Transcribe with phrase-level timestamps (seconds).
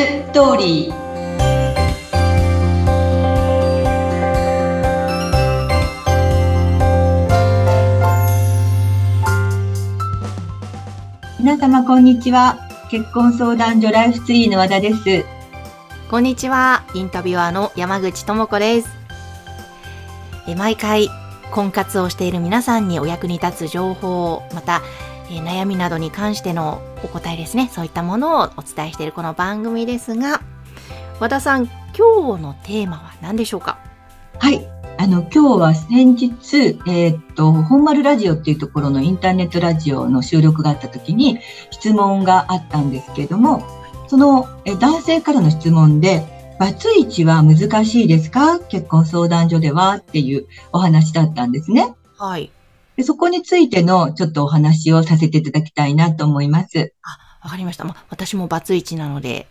[0.00, 0.94] ストーリー
[11.38, 12.58] 皆様こんにちは
[12.90, 15.26] 結婚相談所ライフツリーの和田です
[16.10, 16.86] こんにちは。
[16.94, 18.88] インタビュアーの山口智子です。
[20.48, 21.08] え毎回、
[21.52, 24.80] 婚活をしている皆さんにお役に立つ情報、また、
[25.30, 27.70] え悩みなどに関してのお答えですね。
[27.72, 30.42] そういったものをお伝えしているこの番組ですが、
[31.20, 33.78] 和田さん、今日のテーマは何でしょうか？
[34.38, 34.66] はい。
[34.98, 41.38] あの、今日は先日、えー、っと、本丸ラジオっていうところのインターネットラジオの収録があった時に
[41.70, 43.62] 質問があったんですけれども、
[44.08, 46.26] そのえ男性からの質問で、
[46.58, 48.58] バツイチは難しいですか？
[48.58, 49.94] 結婚相談所では？
[49.94, 51.94] っていうお話だったんですね。
[52.18, 52.50] はい。
[53.00, 56.92] でそこについてのちょっとお話をさせていただきたいなと思います。
[57.02, 57.84] あ、わかりました。
[57.84, 59.46] まあ、私もバツイチなので、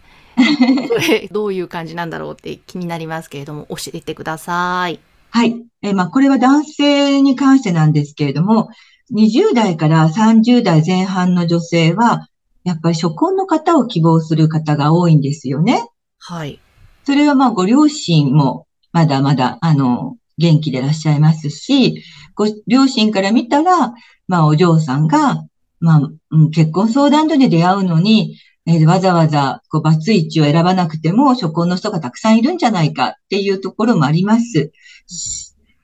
[1.33, 4.99] どういう感じなんだろうって気になりますけれども、教えてください。
[5.31, 5.63] はい。
[5.81, 8.69] えまあ、これは男性に関してなんですけれども、
[9.15, 12.27] 20代から30代前半の女性は、
[12.63, 15.87] やっぱり初婚の方を希望する方が多いんですよね。
[16.19, 16.59] はい。
[17.03, 23.93] それはまあご両親もまだまだ、あの、元気でいらっしゃいますし、ご両親から見たら、
[24.27, 25.45] まあお嬢さんが、
[25.79, 34.71] まあ、うん、結婚相談所で出会うのに、えー、わざわざ、こう、バツイチを選ばなくても、初婚の人がたくさんいるんじゃないかっていうところもあります。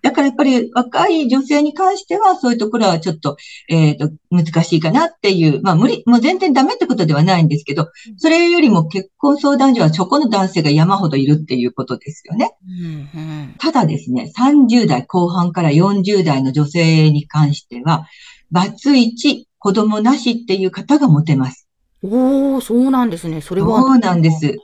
[0.06, 12.52] だからやっぱり若い女性に関しては、そういうところはちょっと、えっ、ー、と、難しいかなっていう、まあ無理、もう全然ダメってことではないんですけど、それよりも結婚相談所はそこの男性が山ほどいるっていうことですよね。
[12.68, 18.06] うんうん、ただですね、30代後半から40代の女性に関しては、
[18.52, 21.68] バツイチ、子供なしっていう方が持てます。
[22.04, 23.42] おー、そうなんですね。
[23.42, 23.82] それは。
[23.82, 24.56] そうなんです。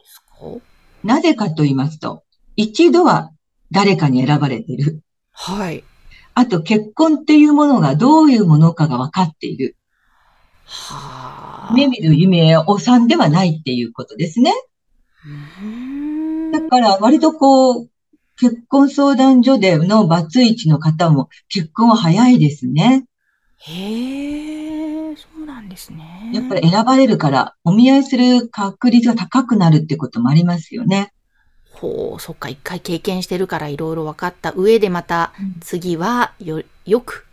[1.03, 2.21] なぜかと言いますと、
[2.55, 3.32] 一度は
[3.71, 5.02] 誰かに選ばれている。
[5.43, 5.83] はい。
[6.35, 9.75] あと、結婚っていうものがどういうものかが分かっている。
[10.65, 11.73] はあ。
[11.73, 14.53] 目見る夢お産ではないっていうことですね。
[16.53, 17.89] だから、割とこう、
[18.37, 23.05] 結婚相談所でのバツイチの方も結婚は早いですね。
[23.58, 26.29] へえ、そうなんですね。
[26.33, 31.13] やっぱり選ばれるから、お見合いする確率が高くなるってこともありますよね。
[31.81, 37.25] ほう、そっか、一回経験してるからいろいろ分かった上でまた次はよ、よく、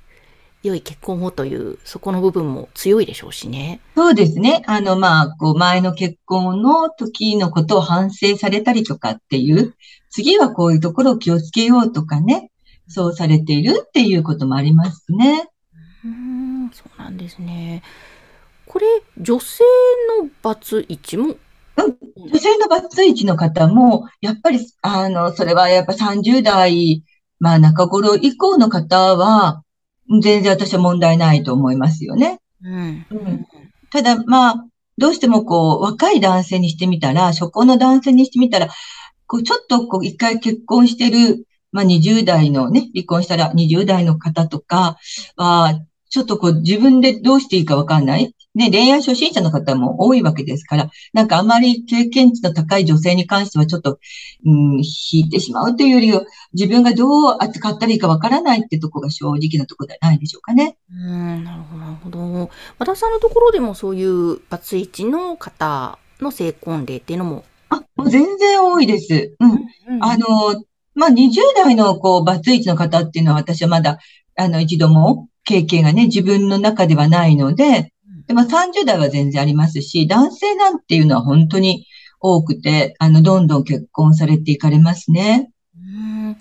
[0.62, 3.81] 良い結婚をという、そこの部分も強いでしょうしね。
[3.94, 4.62] そうですね。
[4.66, 9.75] あの、まあ、こう、前の結婚の時のことを反省されたりとかっていう、
[10.08, 12.50] 次はこういうところを気をつけようとかね、
[12.88, 15.48] そうされているっていうこともありますね。
[16.04, 17.82] うん、そうなんですね。
[18.66, 18.87] これ、
[19.19, 19.62] 女性
[20.22, 21.37] のバツイチも
[21.84, 27.05] 女性のバツイチの方も、やっぱり、あの、それはやっぱ30代、
[27.41, 29.62] まあ中頃以降の方は、
[30.22, 32.41] 全然私は問題ないと思いますよね。
[32.62, 33.06] うん。
[33.91, 34.65] ただ、まあ、
[34.97, 38.69] どうしてもこう、若い男性にしてみたら、初婚の男性にしてみたら、
[39.27, 44.97] こう、ちょっとこう、一回結婚してる、まあ20代のね、離婚したら20代の方とか
[45.37, 45.81] は、
[46.11, 48.06] ちょっとこう、自分でどうしていいかわかん。
[48.06, 48.34] ない。
[48.54, 53.98] ね、恋愛初心者の方も多いわけですから、なんかあまり経験値の高い女性に関してはちょっと、
[54.44, 56.22] うん、引いてしまうというよりは、
[56.54, 60.76] 自分がどう扱ったらいいかわからないってとこが正直なところではないでしょうかね。
[60.91, 62.50] うん、なるほど、なるほど。
[62.78, 69.34] 和田さんのところでもそういうバツイチの方の成婚例っていうのもあ、もう全然多いです。
[69.38, 69.50] うん。
[69.50, 70.26] うん、あの、
[70.94, 73.98] まあ、20代のこう、バツイチの方っていうのは私はまだ、
[74.37, 77.92] あの、一度も経験がね、自分の中ではないので、
[78.28, 81.87] で、まあ30代は全然ありますし、男性なんていうのは本当に
[82.21, 85.50] 多くて、あの、どんどん結婚されていかれますね。
[85.77, 86.37] うん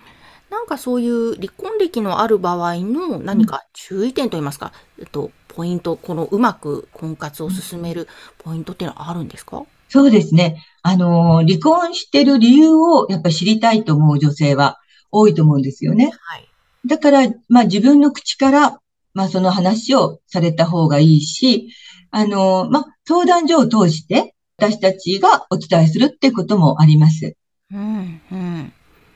[0.50, 8.08] なんかそういう離婚歴のある場合の何か注意点といいますか、えっと、ポイント、このうまく婚活を進める
[8.38, 9.66] ポイントっていうのはあるんですか？
[9.90, 10.64] そうですね。
[10.84, 14.78] あの、離婚してる理由をやっぱり知りたいと思う女性は
[15.12, 16.12] 多いと思うんですよね。
[16.22, 16.48] はい。
[16.86, 18.80] だから、まあ自分の口から
[19.14, 21.70] まあその話をされた方がいいし、
[22.12, 27.36] あの、まあ相談所を通して私たちがお伝えするってこともあります。
[27.72, 28.74] うんうん、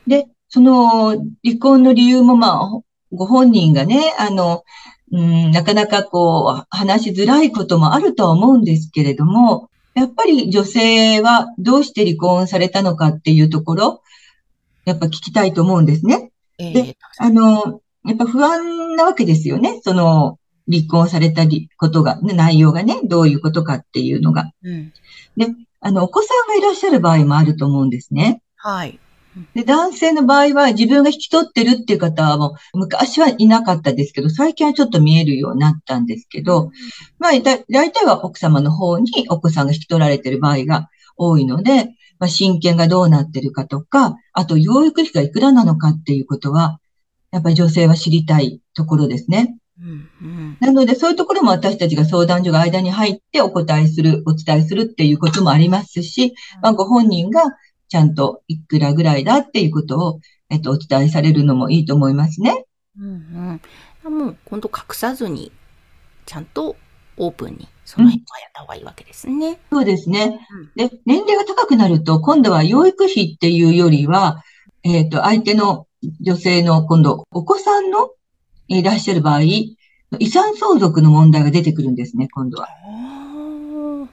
[0.08, 1.12] で、その
[1.44, 4.64] 離婚の理由もまあご本人がね、あの、
[5.12, 14.02] うん、なかなかこう話しづらいこともあるとは思うんですけれども、やっぱり女性はどうして離婚されたのかっていうところ、
[14.86, 16.32] やっぱ聞きたいと思うんですね。
[16.58, 19.82] えー、で、あの、やっぱ不安なわけですよね。
[19.84, 20.40] その、
[20.72, 21.44] 離婚された
[21.78, 24.52] ことが、内容がね、どういうことかっていうのが。
[24.64, 24.94] うん、
[25.38, 25.48] で、
[25.80, 28.42] あの、お子さんがいらっしゃる場合もあると思うんですね。
[28.56, 29.00] はい。
[29.56, 36.72] で、男性の場合は自分が引き取ってるっていう方はもう昔はいなかったですけど、最近はちょっと見えるようになったんですけど、
[37.18, 41.86] まあ、だ、大体は奥様の方にお子さんが引き取られてる場合が多いので、
[42.20, 46.80] まあ、親権がどうなってるかとか、あと養育費がいくらなのかっていうことは、
[47.32, 49.58] やっぱり女性は知りたいところですね。
[49.82, 57.42] うんうんなので、そういうところも私たちが相談所が間に入ってお答えする、お伝えするっていうこともありますし、まあ、ご本人が
[57.90, 60.20] ちゃんといくらぐらいだっていうことを、
[60.50, 62.66] えっと、お伝えされるのもいいと思いますね。
[62.98, 63.60] うん
[64.06, 64.18] うん。
[64.18, 65.52] もう、今度隠さずに、
[66.26, 66.76] ちゃんと
[67.18, 69.60] オープンに、その辺はやった方がいいわけですね。
[69.72, 70.40] そうですね。
[70.76, 74.44] で、年齢が高くなると、今度は養育費っていうよりは、
[74.84, 75.88] えっと、相手の
[76.22, 78.12] 女性の今度、お子さんの
[78.78, 79.76] いらっしゃる場合、遺
[80.30, 82.68] 産相続の問題が出てくるんですね、今度は。
[82.70, 84.08] あ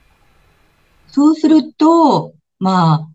[1.09, 3.09] そうすると、まあ、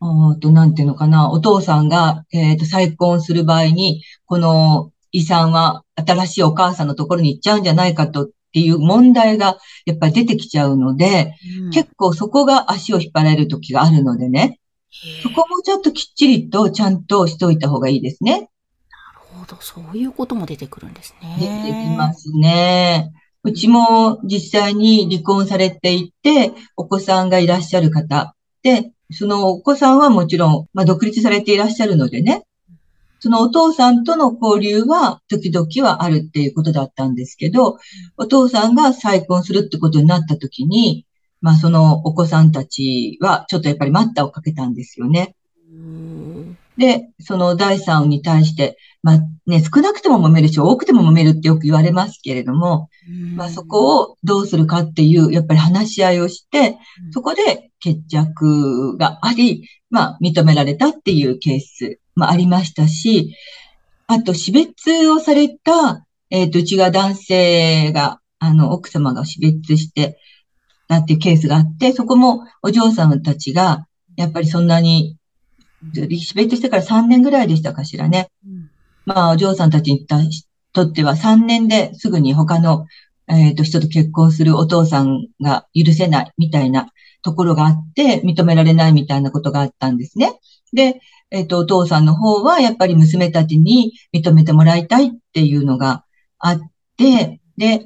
[0.00, 14.58] おーと、なんていうのかな、お父さんが、えっと、再婚する場合に、この遺産は新しいお母さんのところに行っちゃうんじゃないかとっていう問題が、やっぱり出てきちゃうので、ーうん結構そこが足を引っ張られる時があるのでね、
[15.22, 18.49] そこもちょっときっちりとちゃんとしといた方がいいですね。
[19.50, 21.36] ど、そういうことも出てくるんですね。
[21.38, 23.12] 出てきますね。
[23.42, 32.44] うちも実際に離婚されていて、お子さんがいらっしゃる方で、そのお子さんはもちろん、まあ、独立されていらっしゃるのでね、
[33.18, 37.78] そのお父さんとの交流は時々はあるっていうことだったんですけど、
[38.16, 41.06] お父さんが再婚するってことになった時に、
[41.42, 45.34] まあそのお子さんたちはちょっとやっぱり待ったをかけたんですよね。
[46.84, 52.88] うんで、その第三に対して、まあね、少なくても揉めるし、多くても揉めるってよく言われますけれども、
[53.36, 56.76] まあそこをどうするかっていう、やっぱり話し合いをして、
[57.12, 63.34] そこで決着があり、まあ認められたっていうケースもありましたし、
[64.06, 70.18] あと死別をされた、えっ、と、うちが男性が、あの、奥様が死別して、
[70.88, 73.86] なっていうケースがあって、そこもお嬢さんたちが、
[74.16, 75.16] やっぱりそんなに、
[75.94, 78.28] 死別してから3年ぐらいでしたかしらね。
[78.46, 78.70] うん
[79.06, 80.06] まあ、お嬢さんたちに
[80.72, 82.86] とっては3年ですぐに他の、
[83.28, 86.92] えっ、と、人と結婚するお父さんが許せないみたいな
[87.22, 90.38] ところがあって、認められないみたいなことがあったんですね。
[90.72, 91.00] で、
[91.30, 96.04] えっ、と、お父さんの方はやっぱり娘たちに認めてもらいたいっていうのが
[96.38, 96.60] あっ
[96.96, 97.84] て、で、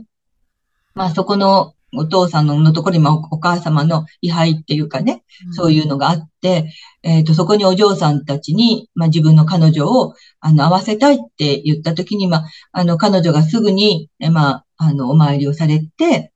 [0.95, 16.33] まあそこのお父さんのところにもお母様の位牌っていうかね、そういうのがあって、えっ、と、そこにお嬢さんたちに、まあ自分の彼女を、あの、会わせたいって言ったときに、まあ、あの、彼女がすぐに、えまあ、あの、お参りをされて、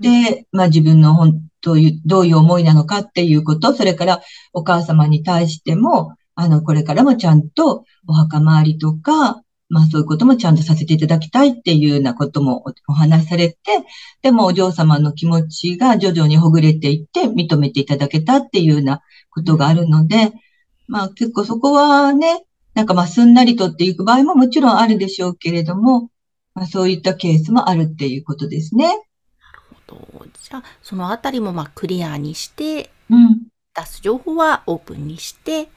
[0.00, 4.20] で、まあ自分の本当いう、どういう思いなのかっていうこと、それから
[4.52, 13.56] お母様に対しても、あの、これからもちゃんとお墓参りとか、まあそういうこともちゃんとさせていただきたいっていうようなこともおお話しされて、
[14.20, 19.00] でもお嬢様の気持ちが徐々にほぐれていって認めていただけたっていうような
[19.30, 20.32] ことがあるので、
[20.88, 22.44] まあ結構そこはね、
[22.74, 26.10] なんかまあすんなりとっていう場合ももちろんあるでしょうけれども、
[26.54, 29.04] まあそういったケースもあるっていうことですね。
[29.90, 33.46] とじゃあ、そのあたりもまあクリアにして、うん。
[33.74, 35.68] 出す情報はオープンにして、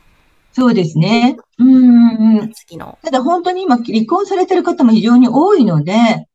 [0.53, 1.35] そうですね。
[1.57, 2.51] うんうんうん。
[2.53, 5.93] 次の、ただ本当に今離婚されてる方も非常に多いので、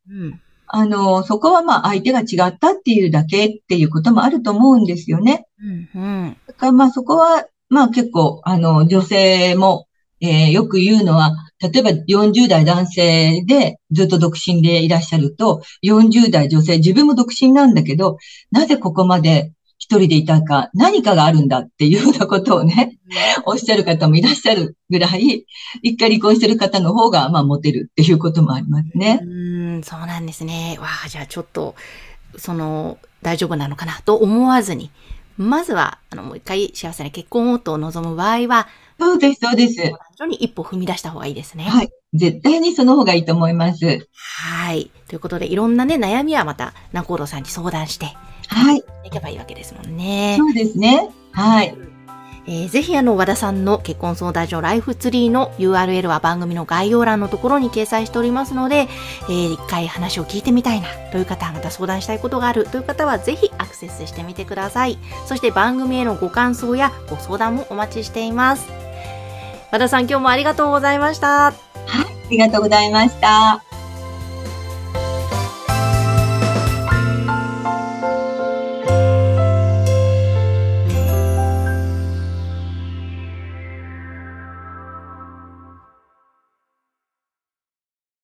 [0.09, 5.45] うん、あの、そこはまあ相手が違ったっていうだけっていうこともあると思うんですよね。
[5.95, 9.85] うん、うん、だからまあそこは、まあ結構、あの、女性も、
[10.21, 18.17] えーよく言うのは、例えば40代男性でずっと独身でいらっしゃると、40代女性、自分も独身なんだけど、
[18.51, 22.99] なぜここまで一人でいたか、何かがあるんだっていうようなことをね、
[23.45, 25.45] おっしゃる方もいらっしゃるぐらい、
[25.81, 29.21] 一回離婚してる方の方が、まあ、モテるっていうこともありますね。
[29.23, 30.77] うん、そうなんですね。
[30.79, 31.75] わあ、じゃあちょっと、
[32.37, 34.91] その、大丈夫なのかなと思わずに、
[35.37, 38.67] まずは、あの、もう一回幸せな結婚をと望む場合は、
[38.99, 39.81] そうです、そうです。
[40.27, 41.63] に一歩踏み出した方がいいですね。
[41.63, 41.89] はい。
[42.13, 44.09] 絶対にその方がいいと思います。
[44.13, 44.91] はい。
[45.07, 48.17] ということで、いろんなね、悩みはまた、ナコードさんに相談して
[48.49, 48.83] はい。
[49.05, 50.35] いけばいいわけですもんね。
[50.37, 51.09] そうですね。
[51.31, 51.75] はい。
[52.47, 58.87] えーぜひあの和田さんの結婚相談所ライフツリーの URL は番組の概要欄のところに掲載しておりますので、
[59.29, 64.97] えー一回話を聞いてみたいなという方、また相談したいことがあるという方はぜひアクセスしてみてください。
[65.27, 68.67] そして番組へのご感想やご相談もお待ちしています。
[69.71, 71.47] 和田さん今日もありがとうございました。
[71.47, 71.53] あ
[72.31, 73.68] りがとうございました。